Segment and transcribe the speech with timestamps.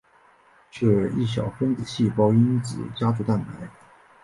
[0.71, 3.69] 是一小分子细胞因子家族蛋白。